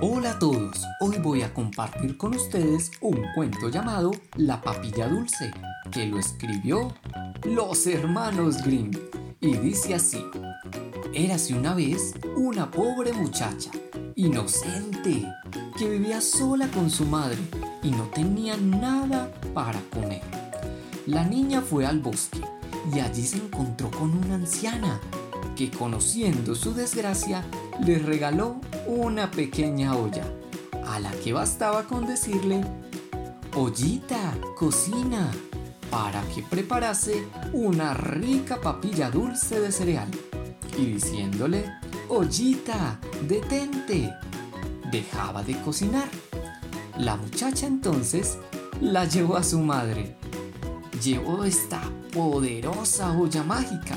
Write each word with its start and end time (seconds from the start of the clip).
Hola 0.00 0.32
a 0.32 0.38
todos, 0.38 0.84
hoy 1.00 1.16
voy 1.18 1.42
a 1.42 1.54
compartir 1.54 2.18
con 2.18 2.34
ustedes 2.34 2.90
un 3.00 3.22
cuento 3.34 3.70
llamado 3.70 4.10
La 4.34 4.60
papilla 4.60 5.08
dulce, 5.08 5.50
que 5.90 6.06
lo 6.06 6.18
escribió 6.18 6.94
los 7.44 7.86
hermanos 7.86 8.62
Grimm 8.62 8.90
y 9.40 9.56
dice 9.56 9.94
así. 9.94 10.22
Érase 11.14 11.54
una 11.54 11.74
vez 11.74 12.14
una 12.36 12.70
pobre 12.70 13.12
muchacha, 13.14 13.70
inocente, 14.16 15.26
que 15.78 15.88
vivía 15.88 16.20
sola 16.20 16.68
con 16.68 16.90
su 16.90 17.06
madre 17.06 17.38
y 17.82 17.90
no 17.90 18.04
tenía 18.04 18.56
nada 18.56 19.32
para 19.54 19.80
comer. 19.92 20.22
La 21.06 21.24
niña 21.24 21.62
fue 21.62 21.86
al 21.86 22.00
bosque 22.00 22.40
y 22.94 23.00
allí 23.00 23.22
se 23.22 23.38
encontró 23.38 23.90
con 23.90 24.16
una 24.16 24.34
anciana 24.34 25.00
que 25.56 25.70
conociendo 25.70 26.54
su 26.54 26.74
desgracia 26.74 27.42
le 27.84 27.98
regaló 27.98 28.60
una 28.86 29.30
pequeña 29.30 29.96
olla, 29.96 30.24
a 30.86 30.98
la 31.00 31.10
que 31.10 31.32
bastaba 31.32 31.84
con 31.84 32.06
decirle, 32.06 32.64
Ollita, 33.54 34.34
cocina, 34.56 35.30
para 35.90 36.22
que 36.34 36.42
preparase 36.42 37.26
una 37.52 37.94
rica 37.94 38.60
papilla 38.60 39.10
dulce 39.10 39.60
de 39.60 39.72
cereal. 39.72 40.08
Y 40.76 40.86
diciéndole, 40.86 41.64
Ollita, 42.08 42.98
detente, 43.26 44.12
dejaba 44.90 45.42
de 45.42 45.60
cocinar. 45.62 46.08
La 46.98 47.16
muchacha 47.16 47.66
entonces 47.66 48.38
la 48.80 49.04
llevó 49.04 49.36
a 49.36 49.42
su 49.42 49.58
madre. 49.60 50.16
Llevó 51.02 51.44
esta 51.44 51.82
poderosa 52.12 53.12
olla 53.12 53.42
mágica 53.42 53.96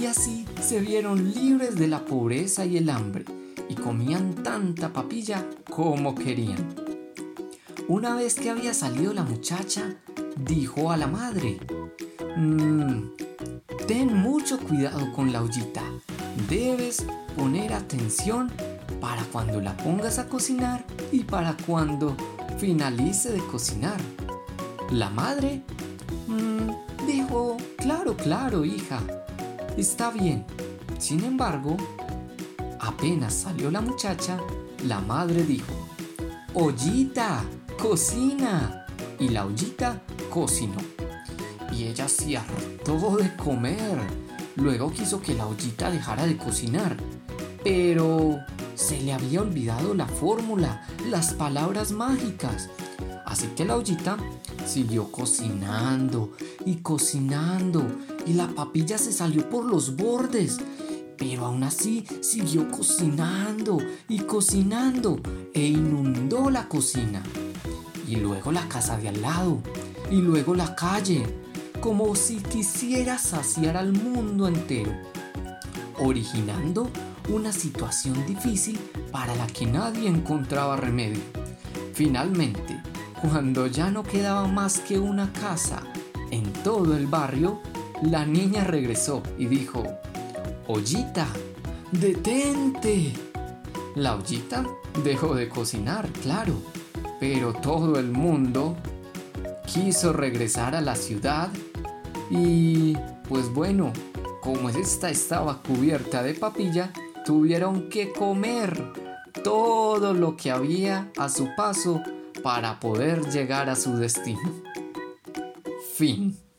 y 0.00 0.06
así 0.06 0.46
se 0.62 0.80
vieron 0.80 1.32
libres 1.32 1.76
de 1.76 1.86
la 1.86 2.04
pobreza 2.06 2.64
y 2.64 2.78
el 2.78 2.88
hambre 2.88 3.24
y 3.68 3.74
comían 3.74 4.34
tanta 4.34 4.92
papilla 4.92 5.44
como 5.68 6.14
querían. 6.14 6.74
Una 7.86 8.14
vez 8.14 8.36
que 8.36 8.48
había 8.48 8.72
salido 8.72 9.12
la 9.12 9.24
muchacha, 9.24 9.96
dijo 10.36 10.90
a 10.90 10.96
la 10.96 11.06
madre, 11.06 11.60
mmm, 12.36 13.10
ten 13.86 14.16
mucho 14.16 14.58
cuidado 14.58 15.12
con 15.12 15.32
la 15.32 15.42
ollita, 15.42 15.82
debes 16.48 17.04
poner 17.36 17.74
atención 17.74 18.50
para 19.00 19.22
cuando 19.24 19.60
la 19.60 19.76
pongas 19.76 20.18
a 20.18 20.28
cocinar 20.28 20.84
y 21.12 21.24
para 21.24 21.56
cuando 21.66 22.16
finalice 22.56 23.32
de 23.32 23.40
cocinar. 23.40 24.00
La 24.90 25.10
madre 25.10 25.62
mmm, 26.26 26.70
dijo, 27.06 27.58
claro, 27.76 28.16
claro, 28.16 28.64
hija, 28.64 29.00
está 29.76 30.10
bien. 30.10 30.44
Sin 30.98 31.24
embargo, 31.24 31.76
apenas 32.78 33.34
salió 33.34 33.70
la 33.70 33.80
muchacha, 33.80 34.38
la 34.84 35.00
madre 35.00 35.44
dijo, 35.44 35.72
Ollita, 36.54 37.44
cocina. 37.80 38.86
Y 39.18 39.28
la 39.28 39.46
ollita 39.46 40.02
cocinó. 40.30 40.78
Y 41.72 41.84
ella 41.84 42.08
se 42.08 42.36
hartó 42.36 43.16
de 43.16 43.36
comer. 43.36 43.98
Luego 44.56 44.90
quiso 44.90 45.22
que 45.22 45.34
la 45.34 45.46
ollita 45.46 45.90
dejara 45.90 46.26
de 46.26 46.36
cocinar. 46.36 46.96
Pero 47.62 48.40
se 48.74 49.00
le 49.00 49.12
había 49.12 49.42
olvidado 49.42 49.94
la 49.94 50.06
fórmula, 50.06 50.86
las 51.08 51.34
palabras 51.34 51.92
mágicas. 51.92 52.68
Así 53.26 53.46
que 53.48 53.64
la 53.64 53.76
ollita 53.76 54.16
siguió 54.66 55.12
cocinando 55.12 56.32
y 56.64 56.76
cocinando 56.76 57.86
y 58.26 58.34
la 58.34 58.48
papilla 58.48 58.98
se 58.98 59.12
salió 59.12 59.48
por 59.48 59.64
los 59.64 59.96
bordes. 59.96 60.58
Pero 61.16 61.46
aún 61.46 61.62
así 61.64 62.06
siguió 62.20 62.70
cocinando 62.70 63.78
y 64.08 64.20
cocinando 64.20 65.20
e 65.52 65.66
inundó 65.66 66.48
la 66.50 66.66
cocina. 66.68 67.22
Y 68.06 68.16
luego 68.16 68.52
la 68.52 68.68
casa 68.68 68.96
de 68.96 69.08
al 69.08 69.20
lado. 69.20 69.58
Y 70.10 70.16
luego 70.16 70.54
la 70.54 70.74
calle. 70.74 71.22
Como 71.80 72.14
si 72.14 72.36
quisiera 72.36 73.18
saciar 73.18 73.76
al 73.76 73.92
mundo 73.92 74.48
entero. 74.48 74.92
Originando 75.98 76.90
una 77.28 77.52
situación 77.52 78.26
difícil 78.26 78.78
para 79.12 79.34
la 79.36 79.46
que 79.46 79.66
nadie 79.66 80.08
encontraba 80.08 80.76
remedio. 80.76 81.20
Finalmente, 81.92 82.82
cuando 83.20 83.66
ya 83.66 83.90
no 83.90 84.02
quedaba 84.02 84.48
más 84.48 84.80
que 84.80 84.98
una 84.98 85.32
casa 85.32 85.82
en 86.30 86.50
todo 86.64 86.96
el 86.96 87.06
barrio, 87.06 87.60
la 88.02 88.24
niña 88.24 88.64
regresó 88.64 89.22
y 89.38 89.46
dijo, 89.46 89.84
Ollita, 90.66 91.26
detente. 91.92 93.12
La 93.94 94.14
ollita 94.14 94.64
dejó 95.04 95.34
de 95.34 95.48
cocinar, 95.48 96.08
claro, 96.22 96.54
pero 97.18 97.52
todo 97.52 97.98
el 97.98 98.10
mundo 98.10 98.76
quiso 99.66 100.12
regresar 100.12 100.74
a 100.74 100.80
la 100.80 100.96
ciudad 100.96 101.50
y, 102.30 102.96
pues 103.28 103.52
bueno, 103.52 103.92
como 104.40 104.70
esta 104.70 105.10
estaba 105.10 105.60
cubierta 105.60 106.22
de 106.22 106.34
papilla, 106.34 106.92
tuvieron 107.26 107.88
que 107.88 108.12
comer 108.12 108.92
todo 109.44 110.14
lo 110.14 110.36
que 110.36 110.50
había 110.50 111.10
a 111.18 111.28
su 111.28 111.48
paso 111.56 112.00
para 112.42 112.80
poder 112.80 113.28
llegar 113.30 113.68
a 113.68 113.76
su 113.76 113.96
destino. 113.96 114.40
Fin. 115.94 116.49